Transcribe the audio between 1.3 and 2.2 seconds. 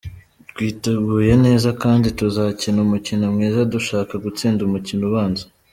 neza kandi